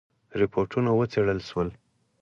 [0.39, 1.69] رپوټونه وڅېړل شول.